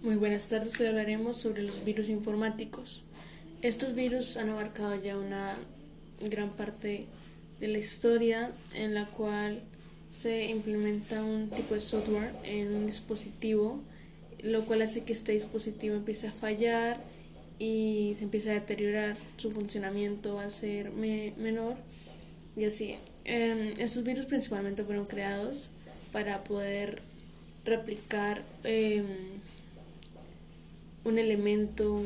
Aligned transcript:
Muy 0.00 0.14
buenas 0.14 0.46
tardes, 0.46 0.78
hoy 0.78 0.86
hablaremos 0.86 1.38
sobre 1.38 1.64
los 1.64 1.84
virus 1.84 2.08
informáticos. 2.08 3.02
Estos 3.62 3.96
virus 3.96 4.36
han 4.36 4.48
abarcado 4.48 4.94
ya 5.02 5.18
una 5.18 5.56
gran 6.20 6.50
parte 6.50 7.06
de 7.58 7.66
la 7.66 7.78
historia 7.78 8.52
en 8.76 8.94
la 8.94 9.06
cual 9.06 9.60
se 10.12 10.50
implementa 10.50 11.24
un 11.24 11.50
tipo 11.50 11.74
de 11.74 11.80
software 11.80 12.30
en 12.44 12.72
un 12.74 12.86
dispositivo, 12.86 13.82
lo 14.44 14.64
cual 14.66 14.82
hace 14.82 15.02
que 15.02 15.12
este 15.12 15.32
dispositivo 15.32 15.96
empiece 15.96 16.28
a 16.28 16.32
fallar 16.32 17.00
y 17.58 18.14
se 18.16 18.22
empiece 18.22 18.52
a 18.52 18.54
deteriorar, 18.54 19.16
su 19.36 19.50
funcionamiento 19.50 20.36
va 20.36 20.44
a 20.44 20.50
ser 20.50 20.92
menor 20.92 21.74
y 22.56 22.66
así. 22.66 22.94
Em, 23.24 23.74
estos 23.80 24.04
virus 24.04 24.26
principalmente 24.26 24.84
fueron 24.84 25.06
creados 25.06 25.70
para 26.12 26.44
poder 26.44 27.02
replicar 27.64 28.44
em, 28.62 29.04
un 31.08 31.18
elemento, 31.18 32.02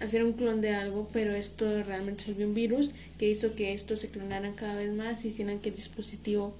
hacer 0.00 0.24
un 0.24 0.32
clon 0.32 0.60
de 0.60 0.74
algo, 0.74 1.08
pero 1.12 1.34
esto 1.34 1.82
realmente 1.82 2.24
se 2.24 2.44
un 2.44 2.54
virus 2.54 2.92
que 3.18 3.28
hizo 3.28 3.54
que 3.54 3.72
estos 3.72 4.00
se 4.00 4.08
clonaran 4.08 4.54
cada 4.54 4.76
vez 4.76 4.92
más 4.92 5.24
y 5.24 5.28
hicieran 5.28 5.58
que 5.58 5.70
el 5.70 5.76
dispositivo 5.76 6.54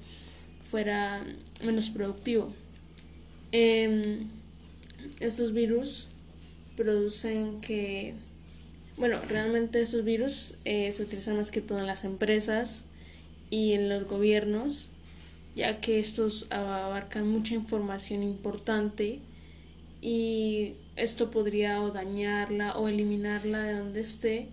fuera 0.70 1.24
menos 1.64 1.90
productivo. 1.90 2.52
Em, 3.52 4.28
estos 5.20 5.52
virus 5.52 6.08
producen 6.76 7.60
que, 7.60 8.14
bueno, 8.96 9.20
realmente 9.28 9.80
estos 9.80 10.04
virus 10.04 10.54
eh, 10.64 10.92
se 10.92 11.02
utilizan 11.02 11.36
más 11.36 11.50
que 11.50 11.60
todo 11.60 11.78
en 11.78 11.86
las 11.86 12.04
empresas 12.04 12.84
y 13.50 13.72
en 13.72 13.88
los 13.88 14.06
gobiernos, 14.06 14.88
ya 15.56 15.80
que 15.80 15.98
estos 15.98 16.46
abarcan 16.50 17.28
mucha 17.28 17.54
información 17.54 18.22
importante 18.22 19.20
y 20.00 20.74
esto 20.96 21.30
podría 21.30 21.82
o 21.82 21.90
dañarla 21.90 22.76
o 22.78 22.88
eliminarla 22.88 23.62
de 23.62 23.74
donde 23.74 24.00
esté 24.00 24.48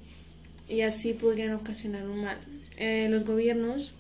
y 0.68 0.82
así 0.82 1.14
podrían 1.14 1.54
ocasionar 1.54 2.08
un 2.08 2.22
mal. 2.22 2.38
Eh, 2.78 3.08
los 3.10 3.26
gobiernos 3.26 3.94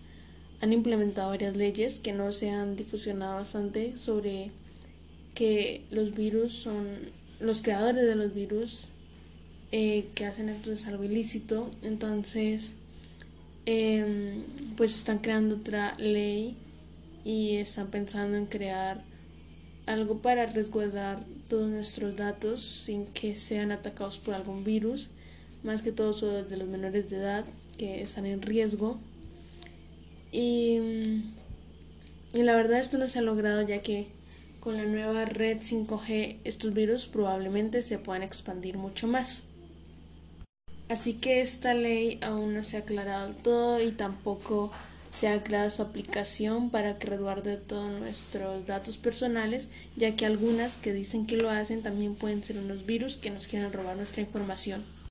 han 0.62 0.74
implementado 0.74 1.30
varias 1.30 1.56
leyes 1.56 2.00
que 2.00 2.14
no 2.14 2.32
se 2.32 2.50
han 2.50 2.76
difusionado 2.76 3.36
bastante 3.36 3.96
sobre 3.96 4.52
que 5.34 5.84
los 5.92 6.16
virus 6.16 6.54
son 6.54 6.88
los 7.40 7.62
creadores 7.62 8.06
de 8.06 8.16
los 8.16 8.34
virus 8.34 8.90
eh, 9.72 10.08
que 10.16 10.26
hacen 10.26 10.50
esto 10.50 10.72
es 10.72 10.88
algo 10.88 11.04
ilícito 11.04 11.70
entonces 11.84 12.74
em, 13.66 14.42
pues 14.76 14.96
están 14.96 15.20
creando 15.20 15.56
otra 15.56 15.96
ley 16.00 16.56
y 17.24 17.58
están 17.58 17.88
pensando 17.88 18.38
en 18.38 18.46
crear 18.46 19.04
algo 19.88 20.20
para 20.20 20.46
resguardar 20.46 21.24
todos 21.50 21.70
nuestros 21.70 22.16
datos 22.16 22.62
sin 22.62 23.08
que 23.08 23.36
sean 23.36 23.72
atacados 23.72 24.20
por 24.20 24.36
algún 24.36 24.64
virus, 24.64 25.10
más 25.64 25.82
que 25.82 25.92
todo 25.92 26.14
son 26.14 26.48
de 26.48 26.58
los 26.58 26.68
menores 26.68 27.10
de 27.10 27.18
edad 27.18 27.46
que 27.78 28.02
están 28.02 28.26
en 28.26 28.42
riesgo. 28.42 29.00
Y, 30.32 31.24
y 32.34 32.44
la 32.44 32.56
verdad 32.56 32.80
esto 32.80 32.98
no 32.98 33.08
se 33.08 33.20
ha 33.20 33.22
logrado 33.22 33.62
ya 33.62 33.82
que 33.82 34.08
con 34.60 34.76
la 34.76 34.86
nueva 34.86 35.26
red 35.26 35.60
5G 35.60 36.38
estos 36.44 36.74
virus 36.74 37.08
probablemente 37.08 37.82
se 37.82 37.98
puedan 37.98 38.24
expandir 38.24 38.78
mucho 38.78 39.08
más. 39.08 39.44
Así 40.90 41.14
que 41.14 41.42
esta 41.42 41.74
ley 41.74 42.20
aún 42.22 42.54
no 42.54 42.64
se 42.64 42.78
ha 42.78 42.82
aclarado 42.82 43.34
todo 43.36 43.82
y 43.82 43.92
tampoco 43.92 44.72
se 45.18 45.28
ha 45.30 45.44
creado 45.44 45.70
su 45.72 45.82
aplicación 45.82 46.70
para 46.70 47.00
que 47.00 47.08
resguarde 47.08 47.58
todos 47.58 47.92
nuestros 47.92 48.68
datos 48.68 48.98
personales, 48.98 49.68
ya 49.96 50.16
que 50.16 50.28
algunas 50.28 50.76
que 50.76 50.94
dicen 50.94 51.26
que 51.26 51.38
lo 51.38 51.50
hacen 51.50 51.82
también 51.82 52.14
pueden 52.14 52.44
ser 52.44 52.60
unos 52.60 52.86
virus 52.86 53.18
que 53.18 53.32
nos 53.32 53.48
quieran 53.48 53.74
robar 53.74 53.96
nuestra 53.96 54.22
información. 54.22 54.84